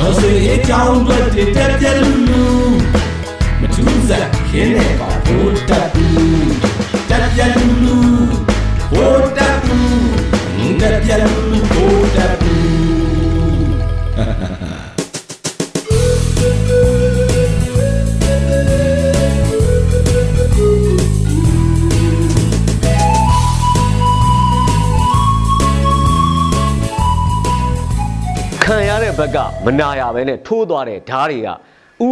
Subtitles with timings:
[0.00, 1.18] တော်ဆွေအကြောင်းတွေ
[1.56, 2.44] တက်ပြက်လူလူ
[3.60, 6.52] မထူးစားခင်းနေပါဘိုးတက်ဘူး
[7.10, 7.96] တက်ပြက်လူလူ
[8.92, 11.59] ဘိုးတက်ဘူးတက်ပြက်လူလူ
[29.20, 31.52] ဘက်ကမနာရပဲနဲ့ထိုးသွားတဲ့ဓားတွေကဥ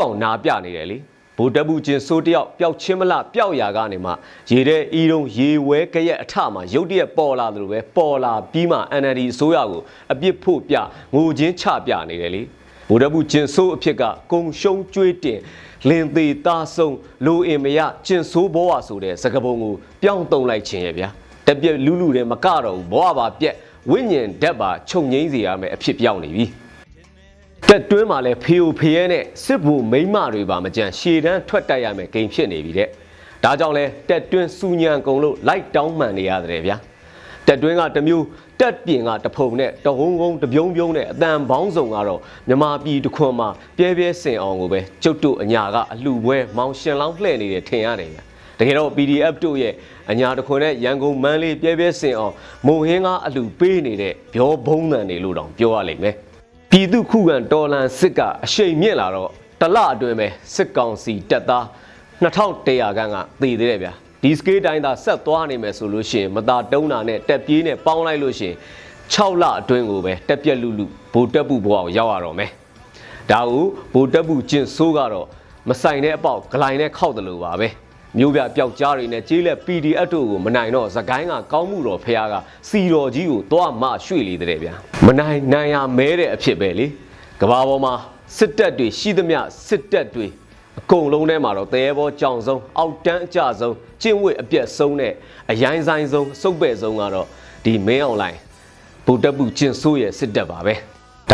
[0.00, 0.98] အောင်နာပြနေတယ်လေ
[1.36, 4.12] ဗိုလ်တပ်ဘူးချင်းစိုးတယောက်ပျောက်ချင်းမလားပျောက်ရာကနေမှ
[4.50, 10.74] ရေတဲ့ဤတုံးရေဝဲကြရက်အထမှာရုတ်တရက်ပေါ်လာသလိုပဲပေါ်လာပြီးမှ NLD အစိုးရကိုအပြစ်ဖို့ပြ
[11.14, 12.42] ငိုချင်းချပြနေတယ်လေ
[12.88, 15.40] ဗိုလ်တပ်ဘူးချင်းစိုးအဖြစ်ကကုံရှုံးကျွေးတင်
[15.88, 21.08] လင်သေးသားဆုံးလိုအင်မရကျင်ဆိုးဘောဝဆိုတဲ့စကပုံကိုပြောင်းတုံလိုက်ခြင်းရဲ့ဗျာ
[21.46, 23.54] တပြက်လူလူတွေမကတော့ဘူးဘောဝပါပြက်
[23.90, 26.63] ဝိညာဉ်ဓာတ်ပါခြုံငိမ့်စေရမယ်အဖြစ်ပြောင်းနေပြီ
[27.68, 32.88] တက်တွင်းမှာလဲဖေယိုဖျဲနဲ့စစ်ဘူမိမ့်မတွေပါမကြံရှည်တန်းထွက်တက်ရမယ်ဂိမ်းဖြစ်နေပြီတဲ့
[33.44, 36.76] ဒါကြောင့်လဲတက်တွင်းစူညံကုံလို့လိုက်တောင်းမှန်နေရတယ်ဗျာ
[37.46, 38.24] တက်တွင်းကတစ်မျိုး
[38.60, 43.48] တက်ပြင်ကတဖုံနဲ့တဟုံကုန်းတပြုံးပြုံးနဲ့အတန်ပေါင်းစုံကတော့မြမာပြည်တစ်ခွန်မှာ
[43.78, 48.22] ပြဲပြဲစင်အောင်ကိုပဲကျုပ်တို့အညာကအလှပွဲမောင်ရှင်လောင်းလှဲ့နေတယ်ထင်ရတယ်ဗျာ
[48.58, 49.74] တကယ်တော့ PDF တို့ရဲ့
[50.10, 52.34] အညာတခွန်နဲ့ရန်ကုန်မန်းလေးပြဲပြဲစင်အောင်
[52.66, 56.16] မုံဟင်းကားအလှပေးနေတဲ့ဘျောဘုံတန်တွေလို့တောင်ပြောရလိမ့်မယ်
[56.76, 59.30] ပြည်သူခုခံတော်လန်စစ်ကအရှိန်မြင့်လာတော့
[59.60, 61.64] တလအတွင်းပဲစစ်ကောင်စီတပ်သား
[62.22, 63.92] 2100ခန်းကသေသေးတယ်ဗျာ
[64.22, 68.56] ဒီစကေးတိုင်းသာဆက်သွားနေမယ်ဆိုလို့ရှိရင်မသာတုံးတာနဲ့တက်ပြေးနဲ့ပေါင်းလိုက်လို့ရှိရင်
[69.14, 72.50] 6လအတွင်းကိုပဲတက်ပြက်လူလူဗိုလ်တက်ပူဘဝကိုရောက်ရတော့မယ်
[73.30, 73.64] ဒါကို
[73.94, 75.26] ဗိုလ်တက်ပူကျင့်ဆိုးကတော့
[75.68, 77.68] မဆိုင်တဲ့အပေါက်ဂလိုင်းနဲ့ခောက်တယ်လို့ပါပဲ
[78.18, 82.34] မျိုးပြပျောက်ကြားတွေနဲ့ကြေးလက် PDF တို့ကိုမနိုင်တော့သကိုင်းကကောင်းမှုတော်ဖះက
[82.68, 84.74] စီတော်ကြီးကိုသွားမှရွှေ့လေတဲ့ဗျာ
[85.06, 86.86] မနိုင်နိုင်ရမဲတဲ့အဖြစ်ပဲလေ
[87.40, 87.94] ကဘာပေါ်မှာ
[88.38, 90.26] စစ်တပ်တွေရှိသမျှစစ်တပ်တွေ
[90.80, 95.12] အကုန်လုံးထဲမှာတော့တရေဘောကြောင်ဆုံးအောက်တန်းအကြဆုံးကျင့်ဝတ်အပြက်ဆုံးနဲ့
[95.50, 97.26] အရိုင်းဆိုင်ဆုံးစုပ်ပဲ့ဆုံးကတော့
[97.64, 98.38] ဒီမင်းအွန်လိုင်း
[99.06, 100.74] ဗုဒ္ဓပုကျင့်ဆိုးရဲ့စစ်တပ်ပါပဲ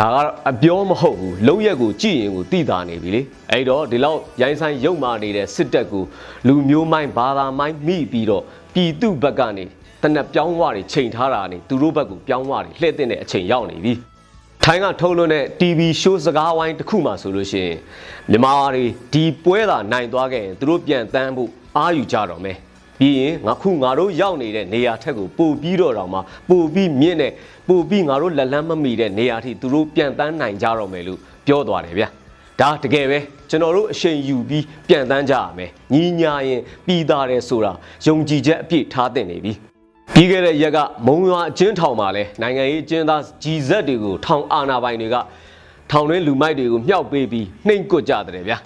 [0.00, 6.04] ဒါကတော့အပြောမဟုတ်ဘူးလုံရက်ကိုကြည်ရင်ကိုတိတာနေပြီလေအဲ့တော့ဒီလောက်ရိုင်းဆိုင်ရုပ်မာနေတဲ့စစ်တပ်ကို
[6.46, 8.42] လူမျိုးမိုင်းဘာသာမိုင်းမိပြီးတော့
[8.74, 9.64] ပြည်သူဘက်ကနေ
[10.02, 13.92] တနက်ပြောင်းဝတွေချိန်ထားတာနေသူတို့ဘက်ကိုပြောင်းဝတွေလှည့်တဲ့အချိန်ရောက်နေပြီ
[14.64, 17.76] ထိုင်းကထုတ်လွှင့်တဲ့ TV show စကားဝိုင်းတစ်ခုမှဆိုလို့ရှိရင်
[18.30, 22.56] မြန်မာတွေဒီပွဲသာနိုင်သွားခဲ့ရင်သူတို့ပြန်တန်းဖို့အားယူကြတော့မယ်
[23.00, 27.32] ပြီးရင်ငါခုငါတို့ရောက်နေတဲ့နေရာထက်ကိုပို့ပြီးတော့တောင်မှပို့ပြီးမြင့်တဲ့
[27.68, 32.08] ပို့ပြီးငါတို့လက်လန်းမမီတဲ့နေရာထိသူတို့ပြန်တန်းနိုင်ကြတော့မယ်လို့ပြောသွားတယ်ဗျာ
[32.60, 33.18] ဒါတကယ်ပဲ
[33.50, 37.72] ကျွန်တော်တို့အချိန်ယူပြီးပြန်တန်းကြရမယ်ညီညာရင်ပြီးသားတယ်ဆိုတာ
[38.06, 39.52] ယုံကြည်ချက်အပြည့်ထားတင်နေပြီ
[40.14, 45.16] ပြီးခဲ့တဲ့ရက်ကမုံရွာအကျဉ်းထောင်မှာလဲနိုင်ငံရေးအကျဉ်းသားကြီးဇက်တွေကိုထောင်အာဏာပိုင်တွေက
[45.90, 48.58] ထောင်တွင်းလူမိုက်တွေကိုမြှောက်ပေးပြီးနှိမ်ကွကြတယ်ဗျာ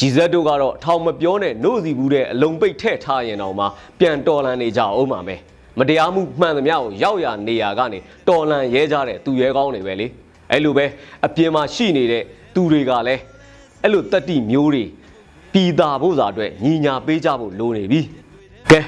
[0.00, 3.64] ဂျီဇက်တို့ကတော့ထောင်မပြောနဲ့နှုတ်စီဘူးတဲ့အလုံပိတ်ထည့်ထားရင်တော့မှ
[3.98, 5.40] ပြန်တော်လန်နေကြအောင်ပါမယ်
[5.78, 10.06] မတရားမှုမှန်သမျှကိုရောက်ရနေရကနေတော်လန်ရဲကြတဲ့သူရဲကောင်းတွေပဲလေ
[10.50, 10.86] အဲ့လိုပဲ
[11.26, 12.22] အပြင်မှာရှိနေတဲ့
[12.54, 13.22] သူတွေကလည်း
[13.82, 14.84] အဲ့လိုတက်တိမျိုးတွေ
[15.52, 18.00] ပြည်သာဖို့စာအတွက်ညီညာပေးကြဖို့လိုနေပြီ
[18.70, 18.80] ကဲ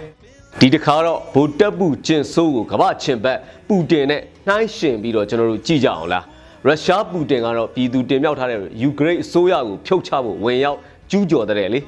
[0.61, 6.25] ဒီတစ်ခါတော့ဗိုလ်တပ်ပူကျင်ဆိုးကိုကမ္ဘာချင်ဘက်ပူတင်နဲ့နှိုင်းရှင်ပြီးတော့ကျွန်တော်တို့ကြည့်ကြအောင်လား
[6.67, 10.78] ရုရှားပူတင်ကတော့ပြည်သူတင်မြှောက်ထားတဲ့ယူကရိန်းအစိုးရကိုဖြုတ်ချဖို့ဝင်ရောက်
[11.11, 11.81] ကျူးကျော်တဲ့လေ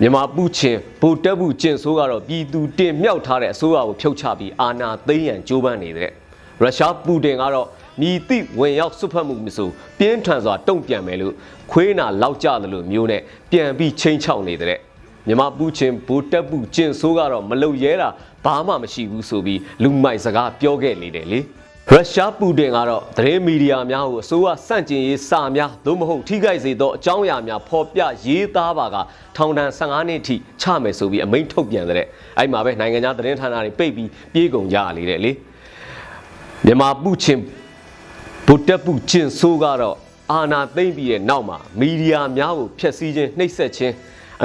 [0.00, 6.10] မြန်မာပူချင်းဗိုလ်တပ်ပူကျင်ဆိုးကတော့ပြည်သူတင်မြှောက်ထားတဲ့အစိုးရကိုဖြုတ်ချပြီးအာဏာသိမ်းရန်ကြိုးပမ်းနေတဲ့
[6.60, 7.66] ရုရှားပူတင်ကတော့
[8.00, 9.68] မြည်တိဝင်ရောက်စွတ်ဖက်မှုမဆို
[9.98, 11.34] ပြင်းထန်စွာတုံ့ပြန်မယ်လို့
[11.70, 14.78] ခွေးနာလောက်ကြတယ်လို့မျိုးနဲ့ပြန်ပြီးချိန်ချောက်နေတဲ့
[15.28, 18.08] မြမပူချင်းဘူတက်ပူကျင်ဆိုးကတော့မလုံရဲတာ
[18.44, 21.40] ဘာမှမရှိဘူးဆိုပြီးလူမိုက်စကားပြောခဲ့နေတယ်လေ
[21.90, 28.96] ရုရှားပူတင်ကတော့သတင်းမီဒီယာများကိုအစိုးရစန့်ကျင်ရေးစာများသို့မဟုတ်ထိခိုက်စေသောအကြောင်းအရာများဖော်ပြရေးသားပါက
[29.36, 32.06] ထောင်ဒဏ်15နှစ်ထိချမယ်ဆိုပြီးအမိန့်ထုတ်ပြန်တဲ့
[32.38, 35.32] အဲ့မှာပဲနိုင်ငံခြားသတင်းဌာနတွေပိတ်ပြီးပြေးကုန်ကြရလေတဲ့လေ
[36.66, 37.42] မြန်မာပူချင်း
[38.46, 39.96] ဗုဒ္ဓပုကျင့်ဆိုးကတော့
[40.32, 43.94] အာနာသိမ့်ပြီးတဲ့နောက်မှာမီဒီယာများကိုဖျက်ဆီးခြင်းနှိပ်စက်ခြင်း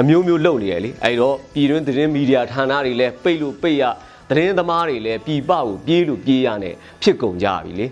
[0.00, 3.84] အမျိုးမျိုးလုပ်နေရလေအဲ့တော့ပြည်တွင်းသတင်းမီဒီယာဌာနတွေလည်းပိတ်လို့ပိတ်ရ
[4.30, 7.86] သတင်းသမားတွေလည်းပြည်ပကိုပြေးလို့ပြေးရနဲ့ဖြစ်ကုန်ကြပြီလေ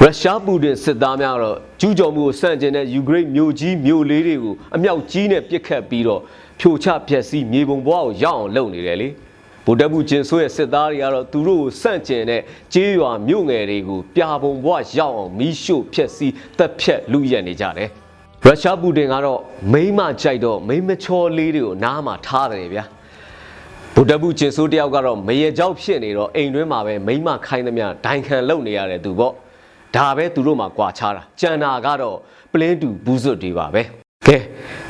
[0.00, 6.20] ရုရှားပူတင်စစ်သားများကတော့ကျူးကျော်မှုကိုစန့်ကျင်တဲ့ယူကရိန်းမြို့ကြီးမြို့လေးတွေကိုအမြောက်ကြီးနဲ့ပစ်ခတ်ပြီးတော့
[6.60, 9.08] ဖြိုချဖျက်ဆီးမြေပုံဘဝကိုရောက်အောင်လုပ်နေတယ်လေ
[9.64, 12.42] ဗိုလ်တပ်ဘူးကျင်ဆိုးရဲ့စစ်သားတွေကတော့သူတို့ကိုစန့်ကျင်တဲ့
[12.74, 14.68] ကြေးရွာမြို့ငယ်တွေကိုပြာပုံဘဝ
[14.98, 17.88] ရောက်အောင်မီးရှို့ဖျက်ဆီးတပ်ဖြတ်လူရက်နေကြတယ်
[18.44, 19.40] ရုရှားပူတင်ကတော့
[19.72, 22.84] မိမကြိုက်တော့မိမချောလေးတွေကိုနားမှာထားတယ်ဗျာ
[23.98, 29.32] ဗုဒ္ဓဘူးကျင်ဆိုးတယောက်ကတော့မရေကြောက်ဖြစ်နေတော့အိမ်တွင်းမှာပဲမိမခိုင်းသမျှဒိုင်ခံလုံနေရတယ်သူပေါ့
[29.96, 32.16] ဒါပဲသူတို့မှာကွာခြားတာကြံတာကတော့
[32.52, 33.82] ပလင်းတူဘူးစွတ်တွေပါပဲ
[34.26, 34.36] ကဲ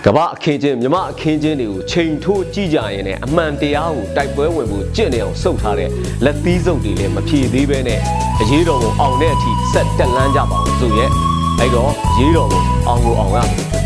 [0.05, 5.91] ကမ္ဘာအခင်းချင်းမြမအခင်းချင်းတွေကိုချိန်ထိုးကြည့်ကြရင်လည်းအမှန်တရားကိုတိုက်ပွဲဝင်ဖို့ကြင့်နေအောင်စုပ်ထားတဲ့
[6.25, 8.01] လက်သီးစုပ်တွေလည်းမဖြေသေးပဲနဲ့
[8.41, 11.11] အရေးတော်ကိုအောင်တဲ့အထိဆက်တက်လန်းကြပါအောင်ဆိုရဲ့
[11.59, 13.86] အဲ့တော့အရေးတော်ကိုအောင်ကိုအောင်ရ